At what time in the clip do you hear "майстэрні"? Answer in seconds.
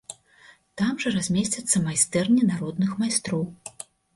1.89-2.49